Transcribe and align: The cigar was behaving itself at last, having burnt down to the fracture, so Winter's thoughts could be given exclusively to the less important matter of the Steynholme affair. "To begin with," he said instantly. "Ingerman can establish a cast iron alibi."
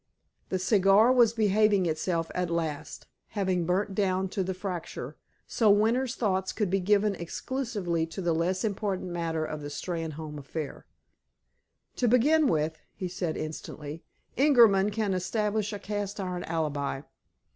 The 0.49 0.57
cigar 0.57 1.13
was 1.13 1.33
behaving 1.33 1.85
itself 1.85 2.31
at 2.33 2.49
last, 2.49 3.05
having 3.37 3.67
burnt 3.67 3.93
down 3.93 4.29
to 4.29 4.41
the 4.43 4.55
fracture, 4.55 5.15
so 5.45 5.69
Winter's 5.69 6.15
thoughts 6.15 6.51
could 6.53 6.71
be 6.71 6.79
given 6.79 7.13
exclusively 7.13 8.07
to 8.07 8.19
the 8.19 8.33
less 8.33 8.63
important 8.63 9.11
matter 9.11 9.45
of 9.45 9.61
the 9.61 9.67
Steynholme 9.69 10.39
affair. 10.39 10.87
"To 11.97 12.07
begin 12.07 12.47
with," 12.47 12.79
he 12.95 13.07
said 13.07 13.37
instantly. 13.37 14.03
"Ingerman 14.39 14.89
can 14.91 15.13
establish 15.13 15.71
a 15.71 15.77
cast 15.77 16.19
iron 16.19 16.43
alibi." 16.45 17.01